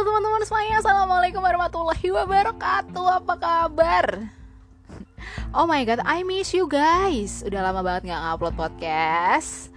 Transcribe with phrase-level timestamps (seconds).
[0.00, 3.20] Halo teman-teman semuanya, Assalamualaikum warahmatullahi wabarakatuh.
[3.20, 4.32] Apa kabar?
[5.52, 7.44] Oh my god, I miss you guys.
[7.44, 9.68] Udah lama banget gak ngupload podcast.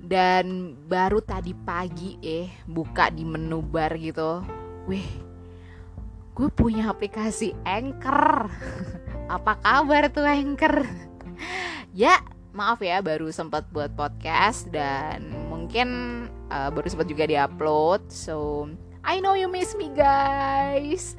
[0.00, 4.40] Dan baru tadi pagi eh Buka di menu bar gitu.
[4.88, 5.04] Wih
[6.32, 8.48] Gue punya aplikasi Anchor.
[9.36, 10.88] Apa kabar tuh Anchor?
[11.92, 12.16] ya
[12.56, 15.88] maaf ya baru sempat buat podcast Dan mungkin
[16.48, 18.64] uh, baru sempat juga diupload So
[19.08, 21.16] I know you miss me guys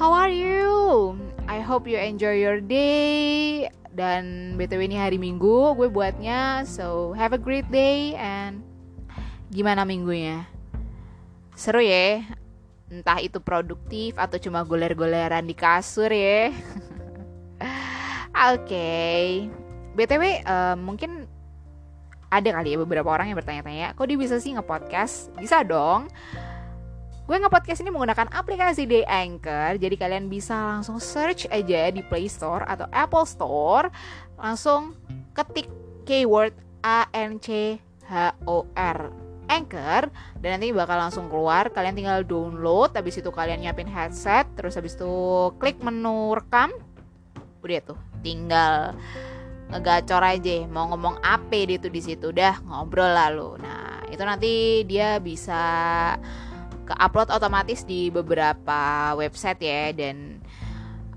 [0.00, 1.20] How are you?
[1.44, 7.36] I hope you enjoy your day Dan BTW ini hari Minggu gue buatnya So have
[7.36, 8.64] a great day and
[9.52, 10.48] Gimana minggunya?
[11.52, 12.24] Seru ya?
[12.88, 16.48] Entah itu produktif atau cuma goler-goleran di kasur ya
[18.32, 19.24] Oke okay.
[19.92, 21.28] BTW uh, mungkin
[22.32, 25.36] ada kali ya beberapa orang yang bertanya-tanya Kok dia bisa sih nge-podcast?
[25.36, 26.08] Bisa dong
[27.26, 32.30] Gue nge-podcast ini menggunakan aplikasi The Anchor Jadi kalian bisa langsung search aja di Play
[32.30, 33.90] Store atau Apple Store.
[34.38, 34.94] Langsung
[35.34, 35.66] ketik
[36.06, 36.54] keyword
[36.86, 37.78] A-N-C-H-O-R
[39.50, 40.02] Anchor.
[40.38, 41.66] Dan nanti bakal langsung keluar.
[41.74, 46.70] Kalian tinggal download Habis itu kalian nyiapin headset Terus habis itu klik menu rekam.
[47.58, 48.94] Udah tuh tinggal
[49.66, 53.58] ngegacor aja mau ngomong apa dia tuh di situ udah ngobrol lalu.
[53.58, 55.58] Nah itu nanti dia bisa
[56.86, 60.38] ke upload otomatis di beberapa website ya dan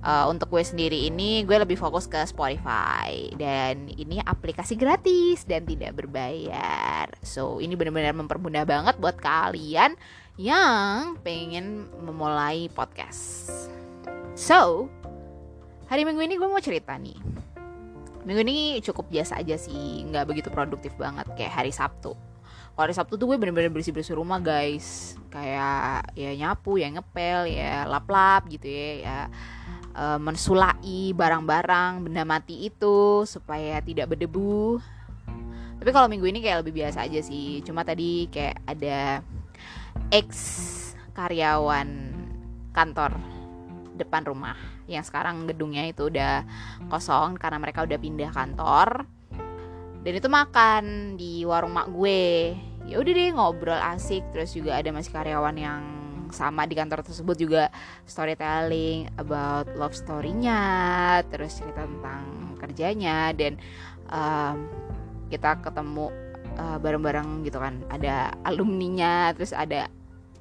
[0.03, 3.31] uh, untuk gue sendiri ini gue lebih fokus ke Spotify.
[3.37, 7.07] Dan ini aplikasi gratis dan tidak berbayar.
[7.21, 9.95] So ini benar-benar mempermudah banget buat kalian
[10.39, 13.51] yang pengen memulai podcast.
[14.33, 14.89] So
[15.91, 17.17] hari minggu ini gue mau cerita nih.
[18.25, 22.28] Minggu ini cukup biasa aja sih nggak begitu produktif banget kayak hari Sabtu
[22.79, 25.19] kalau hari Sabtu tuh gue bener-bener bersih-bersih rumah guys.
[25.27, 29.17] Kayak ya nyapu ya ngepel ya lap-lap gitu ya ya
[29.99, 34.79] uh, mensulai barang-barang benda mati itu supaya tidak berdebu.
[35.75, 37.59] Tapi kalau minggu ini kayak lebih biasa aja sih.
[37.67, 39.27] Cuma tadi kayak ada
[40.15, 40.31] ex
[41.19, 42.15] karyawan
[42.71, 43.11] kantor
[43.99, 44.55] depan rumah.
[44.87, 46.47] Yang sekarang gedungnya itu udah
[46.87, 49.03] kosong karena mereka udah pindah kantor.
[49.99, 54.25] Dan itu makan di warung mak gue ya udah deh ngobrol asik.
[54.33, 55.81] Terus juga ada masih karyawan yang
[56.29, 57.63] sama di kantor tersebut juga
[58.05, 60.61] storytelling about love story-nya
[61.33, 63.57] terus cerita tentang kerjanya dan
[64.13, 64.69] um,
[65.33, 66.09] kita ketemu
[66.59, 67.79] bareng-bareng gitu kan.
[67.87, 69.87] Ada alumninya terus ada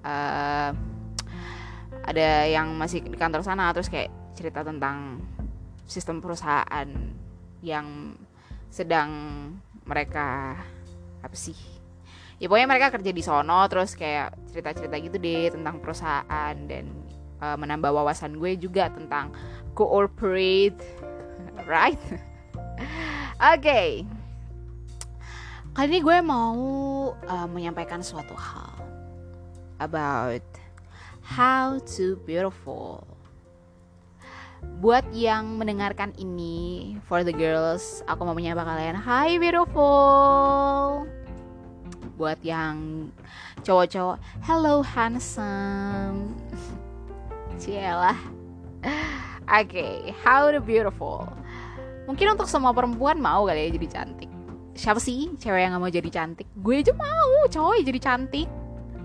[0.02, 0.74] uh,
[2.08, 5.22] ada yang masih di kantor sana terus kayak cerita tentang
[5.86, 6.88] sistem perusahaan
[7.62, 8.18] yang
[8.68, 9.10] sedang
[9.88, 10.58] mereka
[11.22, 11.77] apa sih
[12.38, 16.86] ya pokoknya mereka kerja di sono terus kayak cerita-cerita gitu deh tentang perusahaan dan
[17.42, 19.34] uh, menambah wawasan gue juga tentang
[19.74, 20.78] cooperate
[21.70, 21.98] right?
[23.38, 23.62] Oke.
[23.62, 23.90] Okay.
[25.74, 26.58] kali ini gue mau
[27.14, 28.74] uh, menyampaikan suatu hal
[29.78, 30.42] about
[31.22, 33.06] how to beautiful.
[34.82, 41.06] Buat yang mendengarkan ini For the girls Aku mau menyapa kalian Hai beautiful
[42.18, 43.08] Buat yang
[43.62, 44.18] cowok-cowok.
[44.42, 46.34] Hello handsome.
[47.62, 48.18] Cielah
[48.82, 49.94] Oke okay,
[50.26, 51.30] How the beautiful.
[52.10, 54.30] Mungkin untuk semua perempuan mau kali ya jadi cantik.
[54.74, 56.46] Siapa sih cewek yang gak mau jadi cantik?
[56.58, 58.50] Gue aja mau coy jadi cantik.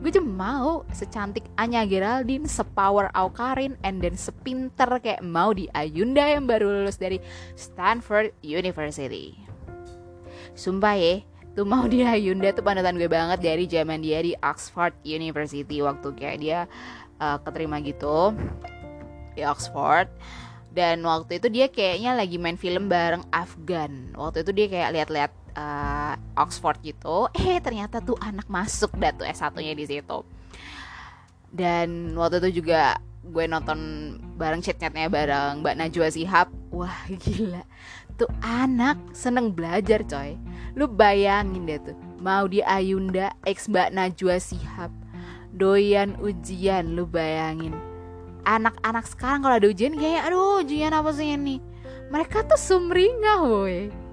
[0.01, 6.27] Gue aja mau secantik Anya Geraldine, sepower Aukarin, and then sepinter kayak mau di Ayunda
[6.27, 7.21] yang baru lulus dari
[7.55, 9.37] Stanford University.
[10.53, 14.93] Sumpah ya, tuh mau di Ayunda tuh panutan gue banget dari zaman dia di Oxford
[15.05, 15.85] University.
[15.85, 16.59] Waktu kayak dia
[17.21, 18.33] uh, keterima gitu
[19.37, 20.09] di Oxford.
[20.73, 24.17] Dan waktu itu dia kayaknya lagi main film bareng Afgan.
[24.17, 27.29] Waktu itu dia kayak lihat-lihat uh, Oxford gitu.
[27.37, 30.25] Eh ternyata tuh anak masuk dah tuh S1 nya di situ.
[31.53, 33.79] Dan waktu itu juga gue nonton
[34.35, 37.63] bareng chat-chatnya bareng Mbak Najwa Sihab wah gila
[38.15, 40.37] tuh anak seneng belajar coy
[40.73, 44.91] lu bayangin deh tuh mau di Ayunda ex Mbak Najwa Sihab
[45.53, 47.73] doyan ujian lu bayangin
[48.43, 51.61] anak-anak sekarang kalau ada ujian kayak aduh ujian apa sih ini
[52.09, 54.03] mereka tuh sumringah woi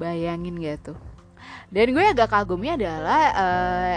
[0.00, 0.98] Bayangin gak tuh?
[1.68, 3.96] Dan gue agak kagumnya adalah uh,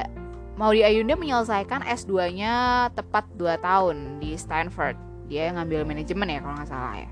[0.60, 5.00] Maudi Ayunda menyelesaikan S2-nya tepat 2 tahun di Stanford.
[5.32, 7.10] Dia ngambil manajemen ya kalau nggak salah ya.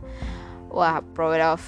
[0.69, 1.63] Wah, proud of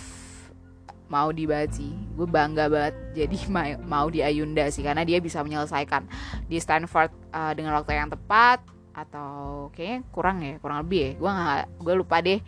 [1.13, 1.93] Maudi banget sih.
[2.17, 3.37] Gue bangga banget jadi
[3.91, 6.09] Maudi Ayunda sih karena dia bisa menyelesaikan
[6.49, 11.11] di Stanford uh, dengan waktu yang tepat atau kayaknya kurang ya kurang lebih ya.
[11.21, 12.41] Gue nggak gue lupa deh.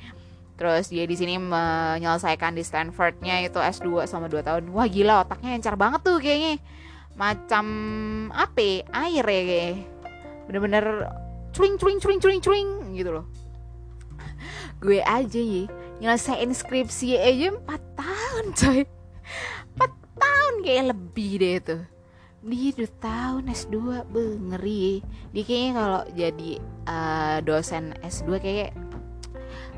[0.56, 4.64] Terus dia di sini menyelesaikan di Stanfordnya itu S2 sama 2 tahun.
[4.72, 6.58] Wah gila otaknya encar banget tuh kayaknya.
[7.16, 7.66] Macam
[8.34, 8.84] apa ya?
[8.92, 9.76] air ya kayak
[10.48, 10.86] bener-bener
[11.52, 13.26] curing curing curing curing curing gitu loh.
[14.80, 15.68] Gue aja ya
[16.00, 18.15] nyelesain skripsi aja 4 tahun
[18.56, 18.80] coy.
[19.76, 21.82] 4 tahun kayak lebih deh tuh
[22.46, 23.76] dia udah tahun S2
[24.14, 24.24] be
[24.54, 25.02] ngeri.
[25.34, 26.52] Dia kayaknya kalau jadi
[26.86, 28.70] uh, dosen S2 kayak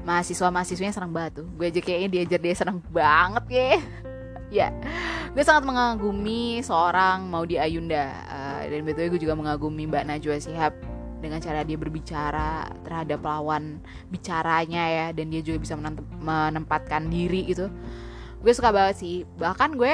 [0.03, 1.47] mahasiswa mahasiswanya senang banget tuh.
[1.55, 3.79] Gue aja kayaknya diajar dia senang banget kayak
[4.47, 4.71] ya
[5.31, 8.11] gue sangat mengagumi seorang Maudi Ayunda.
[8.27, 10.75] Uh, dan betul gue juga mengagumi Mbak Najwa Sihab
[11.23, 13.81] dengan cara dia berbicara terhadap lawan
[14.11, 15.73] bicaranya ya dan dia juga bisa
[16.21, 17.73] menempatkan diri gitu
[18.41, 19.15] gue suka banget sih.
[19.37, 19.93] Bahkan gue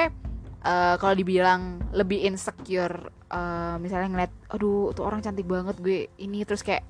[0.64, 6.42] uh, kalau dibilang lebih insecure uh, misalnya ngeliat aduh tuh orang cantik banget gue ini
[6.42, 6.84] terus kayak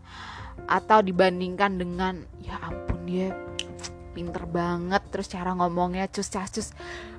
[0.70, 3.34] atau dibandingkan dengan ya ampun dia
[4.14, 6.70] pinter banget terus cara ngomongnya cus cus.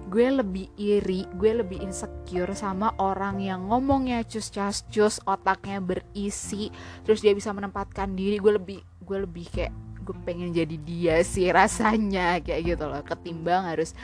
[0.08, 6.72] Gue lebih iri gue lebih insecure sama orang yang ngomongnya cus cus cus otaknya berisi
[7.04, 8.40] terus dia bisa menempatkan diri.
[8.40, 13.02] Gue lebih gue lebih kayak gue pengen jadi dia sih rasanya kayak gitu loh.
[13.02, 13.98] Ketimbang harus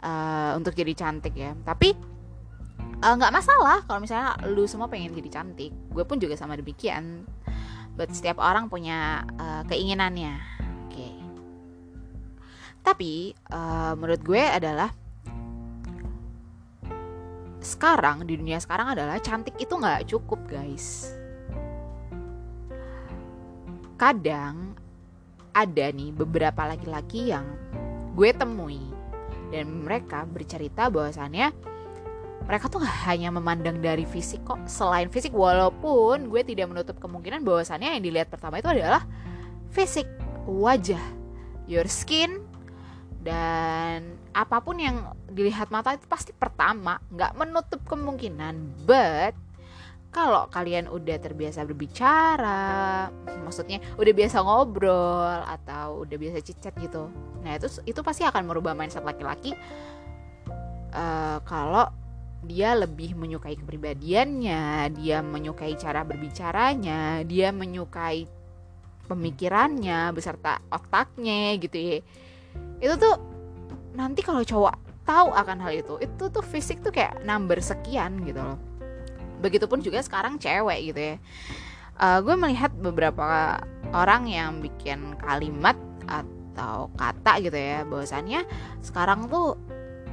[0.00, 1.52] uh, untuk jadi cantik ya.
[1.62, 1.92] Tapi
[3.02, 5.70] eh, nggak uh, masalah kalau misalnya lu semua pengen jadi cantik.
[5.92, 7.28] Gue pun juga sama demikian.
[7.92, 10.34] But setiap orang punya uh, keinginannya.
[10.88, 10.96] Oke.
[10.96, 11.14] Okay.
[12.82, 14.90] tapi uh, menurut gue adalah
[17.62, 21.14] sekarang di dunia sekarang adalah cantik itu nggak cukup guys.
[23.94, 24.74] Kadang
[25.52, 27.46] ada nih beberapa laki-laki yang
[28.16, 28.80] gue temui.
[29.52, 31.52] Dan mereka bercerita bahwasannya
[32.42, 37.46] mereka tuh gak hanya memandang dari fisik kok selain fisik walaupun gue tidak menutup kemungkinan
[37.46, 39.06] bahwasannya yang dilihat pertama itu adalah
[39.70, 40.08] fisik
[40.46, 41.00] wajah
[41.70, 42.42] your skin
[43.22, 49.38] dan apa pun yang dilihat mata itu pasti pertama nggak menutup kemungkinan but
[50.12, 53.08] kalau kalian udah terbiasa berbicara,
[53.48, 57.08] maksudnya udah biasa ngobrol atau udah biasa cicat gitu,
[57.40, 59.56] nah itu itu pasti akan merubah mindset laki-laki.
[60.92, 61.88] Uh, kalau
[62.44, 68.28] dia lebih menyukai kepribadiannya, dia menyukai cara berbicaranya, dia menyukai
[69.08, 71.98] pemikirannya beserta otaknya gitu ya.
[72.84, 73.16] Itu tuh
[73.96, 78.44] nanti kalau cowok tahu akan hal itu, itu tuh fisik tuh kayak number sekian gitu
[78.44, 78.60] loh.
[79.42, 81.16] Begitupun juga sekarang cewek gitu ya.
[81.98, 83.58] Uh, gue melihat beberapa
[83.92, 85.76] orang yang bikin kalimat
[86.08, 88.48] atau kata gitu ya bahwasannya
[88.80, 89.60] sekarang tuh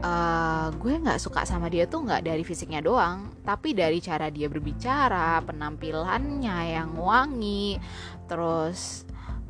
[0.03, 4.47] uh, gue nggak suka sama dia tuh nggak dari fisiknya doang tapi dari cara dia
[4.47, 7.79] berbicara penampilannya yang wangi
[8.27, 9.03] terus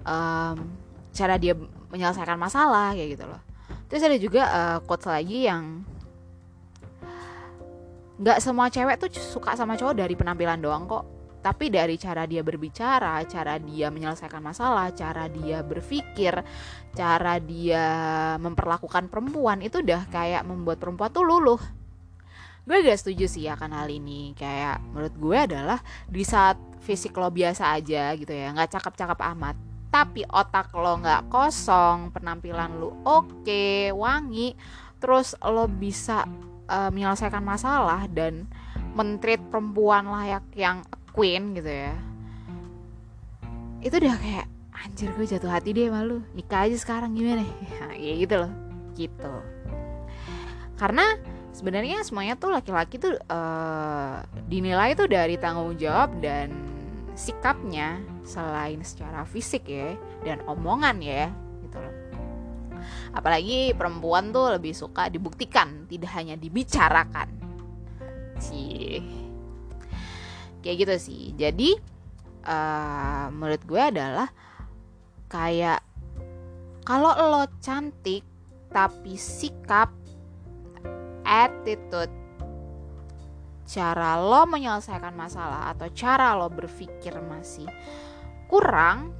[0.05, 0.57] um,
[1.13, 1.53] cara dia
[1.89, 3.41] menyelesaikan masalah kayak gitu loh
[3.89, 5.85] terus ada juga uh, quotes lagi yang
[8.19, 12.43] nggak semua cewek tuh suka sama cowok dari penampilan doang kok tapi dari cara dia
[12.43, 16.35] berbicara, cara dia menyelesaikan masalah, cara dia berpikir,
[16.91, 17.85] cara dia
[18.43, 21.61] memperlakukan perempuan itu udah kayak membuat perempuan tuh luluh.
[22.67, 24.35] Gue gak setuju sih akan hal ini.
[24.35, 29.55] Kayak menurut gue adalah di saat fisik lo biasa aja gitu ya, nggak cakep-cakep amat.
[29.89, 34.53] Tapi otak lo nggak kosong, penampilan lo oke, okay, wangi,
[34.99, 36.27] terus lo bisa
[36.69, 38.45] uh, menyelesaikan masalah dan
[38.93, 41.93] mentreat perempuan layak yang queen gitu ya.
[43.81, 44.47] Itu udah kayak
[44.79, 47.43] anjir gue jatuh hati deh malu nikah aja sekarang gimana?
[47.99, 48.53] Ya gitu loh
[48.95, 49.33] gitu.
[50.79, 51.19] Karena
[51.51, 56.55] sebenarnya semuanya tuh laki-laki tuh uh, dinilai tuh dari tanggung jawab dan
[57.19, 61.27] sikapnya selain secara fisik ya dan omongan ya
[61.67, 61.98] gitu loh
[63.11, 67.29] apalagi perempuan tuh lebih suka dibuktikan tidak hanya dibicarakan.
[68.39, 69.01] Sih
[70.61, 71.23] kayak gitu sih.
[71.35, 71.75] Jadi
[72.45, 74.29] uh, menurut gue adalah
[75.29, 75.81] kayak
[76.83, 78.25] kalau lo cantik
[78.69, 79.93] tapi sikap
[81.25, 82.13] attitude
[83.69, 87.69] cara lo menyelesaikan masalah atau cara lo berpikir masih
[88.49, 89.13] kurang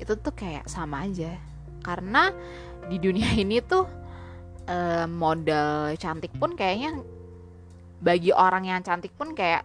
[0.00, 1.36] itu tuh kayak sama aja
[1.84, 2.32] karena
[2.88, 3.84] di dunia ini tuh
[4.66, 7.04] uh, modal cantik pun kayaknya
[8.00, 9.64] bagi orang yang cantik pun kayak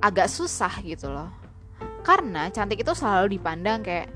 [0.00, 1.28] agak susah gitu loh.
[2.02, 4.08] Karena cantik itu selalu dipandang kayak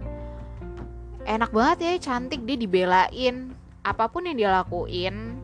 [1.28, 3.52] enak banget ya cantik dia dibelain.
[3.82, 5.42] Apa pun yang dia lakuin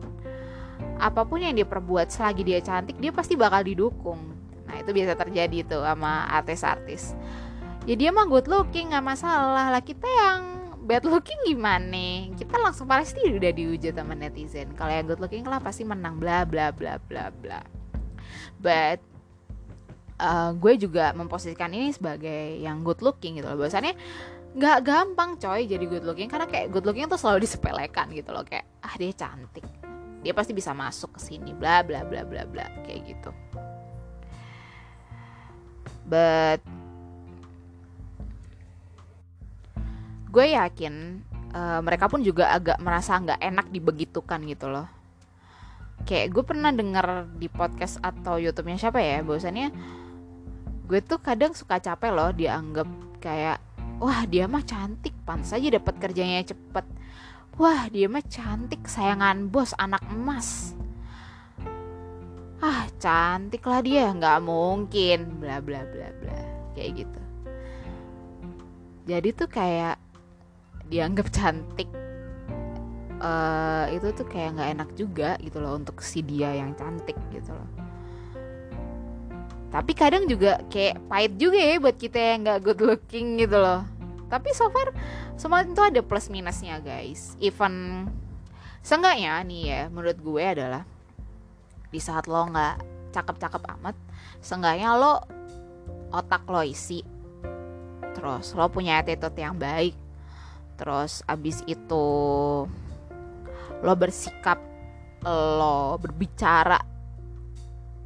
[0.99, 4.19] apa pun yang dia perbuat selagi dia cantik dia pasti bakal didukung.
[4.67, 7.15] Nah itu biasa terjadi tuh sama artis-artis.
[7.87, 10.58] Ya dia mah good looking nggak masalah lah kita yang
[10.89, 14.73] bad looking gimana kita langsung pasti udah diujat sama netizen.
[14.73, 17.61] Kalau yang good looking lah pasti menang bla bla bla bla bla.
[18.57, 18.97] But
[20.17, 23.61] uh, gue juga memposisikan ini sebagai yang good looking gitu loh.
[23.61, 23.93] Bahwasannya
[24.57, 26.25] nggak gampang coy jadi good looking.
[26.25, 28.41] Karena kayak good looking tuh selalu disepelekan gitu loh.
[28.41, 29.69] Kayak ah dia cantik.
[30.25, 33.29] Dia pasti bisa masuk ke sini bla bla bla bla bla kayak gitu.
[36.09, 36.65] But
[40.29, 44.87] gue yakin uh, mereka pun juga agak merasa nggak enak dibegitukan gitu loh.
[46.05, 49.67] Kayak gue pernah denger di podcast atau YouTube-nya siapa ya bahwasannya
[50.89, 52.87] gue tuh kadang suka capek loh dianggap
[53.21, 53.61] kayak
[53.99, 56.85] wah dia mah cantik pan saja dapat kerjanya cepet.
[57.59, 60.77] Wah dia mah cantik sayangan bos anak emas.
[62.63, 65.41] Ah cantik lah dia nggak mungkin.
[65.43, 66.39] Bla bla bla bla.
[66.77, 67.21] Kayak gitu.
[69.09, 70.08] Jadi tuh kayak
[70.89, 71.89] dianggap cantik
[73.19, 77.51] uh, itu tuh kayak nggak enak juga gitu loh untuk si dia yang cantik gitu
[77.53, 77.69] loh.
[79.69, 83.85] Tapi kadang juga kayak pahit juga ya buat kita yang nggak good looking gitu loh.
[84.29, 84.89] Tapi so far
[85.37, 87.37] semua itu ada plus minusnya guys.
[87.37, 88.07] Even
[88.81, 90.83] seenggaknya nih ya menurut gue adalah
[91.89, 92.75] di saat lo nggak
[93.13, 93.97] cakep-cakep amat
[94.41, 95.21] seenggaknya lo
[96.09, 97.05] otak lo isi.
[98.17, 100.08] Terus lo punya attitude yang baik
[100.79, 102.07] terus abis itu
[103.83, 104.63] lo bersikap
[105.27, 106.79] lo berbicara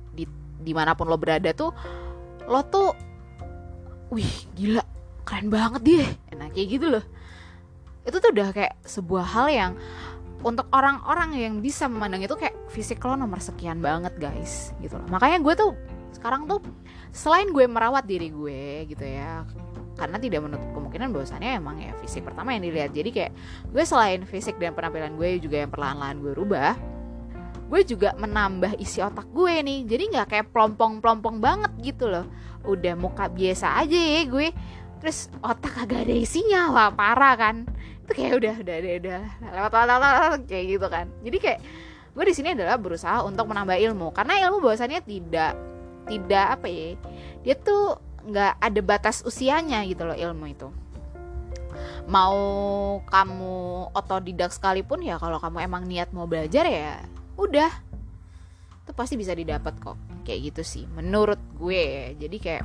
[0.10, 0.25] di
[0.58, 1.70] di mana pun lo berada tuh
[2.50, 2.89] lo tuh
[4.10, 4.82] wih gila
[5.24, 6.08] keren banget dia.
[6.30, 7.06] Enak kayak gitu loh.
[8.03, 9.72] Itu tuh udah kayak sebuah hal yang
[10.44, 15.08] untuk orang-orang yang bisa memandang itu kayak fisik lo nomor sekian banget guys gitu loh.
[15.08, 15.72] Makanya gue tuh
[16.13, 16.60] sekarang tuh
[17.15, 19.48] selain gue merawat diri gue gitu ya
[19.93, 22.91] karena tidak menutup kemungkinan bahwasannya emang ya fisik pertama yang dilihat.
[22.91, 23.31] Jadi kayak
[23.69, 26.73] gue selain fisik dan penampilan gue juga yang perlahan-lahan gue rubah
[27.73, 29.79] gue juga menambah isi otak gue nih.
[29.89, 32.29] Jadi nggak kayak plompong-plompong banget gitu loh.
[32.69, 34.53] Udah muka biasa aja ya gue.
[35.01, 37.65] Terus otak agak ada isinya wah parah kan.
[38.05, 39.21] Itu kayak udah udah udah, udah.
[39.57, 41.05] Lewat lewat lewat kayak gitu kan.
[41.25, 41.59] Jadi kayak
[42.13, 44.13] gue di sini adalah berusaha untuk menambah ilmu.
[44.13, 45.57] Karena ilmu bahwasannya tidak
[46.03, 47.00] tidak apa ya
[47.43, 50.68] dia tuh nggak ada batas usianya gitu loh ilmu itu.
[52.08, 52.36] Mau
[53.08, 57.03] kamu otodidak sekalipun ya kalau kamu emang niat mau belajar ya
[57.39, 57.72] udah.
[58.84, 59.96] Itu pasti bisa didapat kok.
[60.24, 62.15] Kayak gitu sih menurut gue.
[62.20, 62.63] Jadi kayak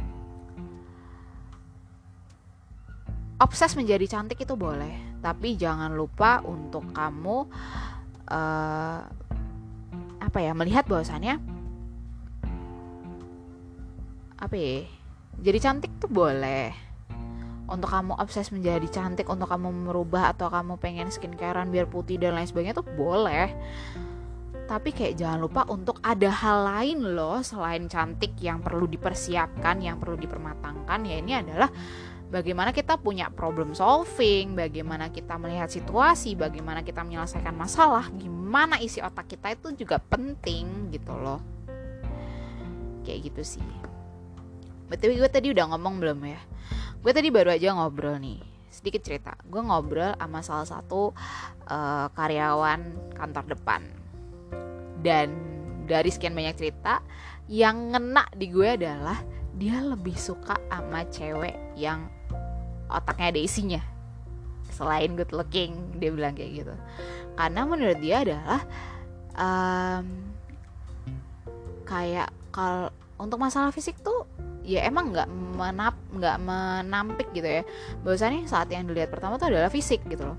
[3.39, 7.47] obses menjadi cantik itu boleh tapi jangan lupa untuk kamu
[8.31, 9.01] uh,
[10.19, 11.39] apa ya melihat bahwasannya
[14.39, 14.87] apa ya
[15.39, 16.75] jadi cantik tuh boleh
[17.69, 22.35] untuk kamu obses menjadi cantik untuk kamu merubah atau kamu pengen skincarean biar putih dan
[22.35, 23.53] lain sebagainya tuh boleh
[24.69, 29.97] tapi kayak jangan lupa untuk ada hal lain loh selain cantik yang perlu dipersiapkan yang
[29.97, 31.73] perlu dipermatangkan ya ini adalah
[32.29, 39.01] bagaimana kita punya problem solving, bagaimana kita melihat situasi, bagaimana kita menyelesaikan masalah, gimana isi
[39.01, 41.41] otak kita itu juga penting gitu loh.
[43.03, 43.69] Kayak gitu sih.
[44.89, 46.41] Betul gue tadi udah ngomong belum ya?
[47.05, 48.41] Gue tadi baru aja ngobrol nih,
[48.73, 49.37] sedikit cerita.
[49.47, 51.13] Gue ngobrol sama salah satu
[51.69, 53.83] uh, karyawan kantor depan.
[54.99, 55.29] Dan
[55.87, 57.05] dari sekian banyak cerita,
[57.47, 59.21] yang ngena di gue adalah
[59.55, 62.07] dia lebih suka sama cewek yang
[62.89, 63.83] otaknya ada isinya
[64.73, 66.75] selain good looking dia bilang kayak gitu
[67.35, 68.61] karena menurut dia adalah
[69.35, 70.07] um,
[71.83, 74.18] kayak kalau untuk masalah fisik tuh
[74.69, 77.63] ya emang nggak menap nggak menampik gitu ya.
[78.05, 80.39] Bahwasannya saat yang dilihat pertama tuh adalah fisik gitu loh.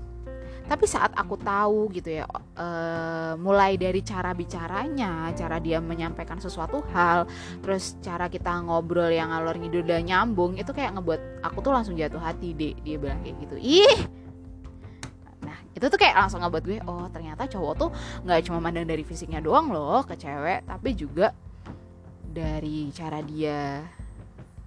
[0.70, 6.78] Tapi saat aku tahu gitu ya uh, mulai dari cara bicaranya cara dia menyampaikan sesuatu
[6.94, 7.26] hal
[7.58, 11.98] terus cara kita ngobrol yang ngalor ngidul dan nyambung itu kayak ngebuat aku tuh langsung
[11.98, 13.56] jatuh hati deh dia bilang kayak gitu.
[13.58, 13.98] Ih!
[15.42, 17.90] Nah itu tuh kayak langsung ngebuat gue oh ternyata cowok tuh
[18.22, 21.34] nggak cuma mandang dari fisiknya doang loh ke cewek tapi juga
[22.30, 23.82] dari cara dia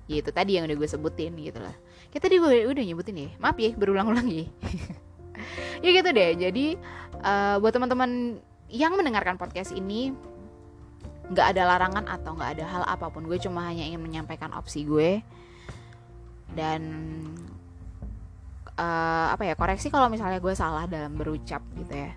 [0.08, 1.76] ya itu tadi yang udah gue sebutin gitu lah.
[2.12, 3.30] Kita tadi gue udah nyebutin ya.
[3.40, 4.46] Maaf ya berulang-ulang ya.
[5.84, 6.32] Ya gitu deh.
[6.40, 6.80] Jadi
[7.26, 8.40] uh, buat teman-teman
[8.72, 10.14] yang mendengarkan podcast ini
[11.34, 13.28] nggak ada larangan atau nggak ada hal apa pun.
[13.28, 15.20] Gue cuma hanya ingin menyampaikan opsi gue.
[16.54, 16.82] Dan
[18.78, 22.14] uh, apa ya koreksi kalau misalnya gue salah dalam berucap gitu ya.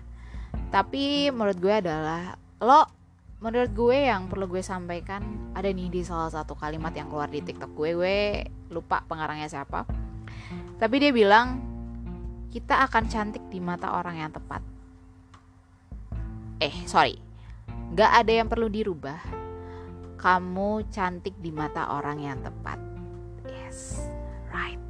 [0.71, 2.96] Tapi menurut gue adalah lo
[3.37, 7.45] menurut gue yang perlu gue sampaikan ada nih di salah satu kalimat yang keluar di
[7.45, 8.17] TikTok gue gue
[8.73, 9.85] lupa pengarangnya siapa.
[10.77, 11.61] Tapi dia bilang
[12.49, 14.61] kita akan cantik di mata orang yang tepat.
[16.57, 17.17] Eh sorry.
[17.93, 19.19] Nggak ada yang perlu dirubah.
[20.17, 22.81] Kamu cantik di mata orang yang tepat.
[23.45, 24.07] Yes
[24.51, 24.81] right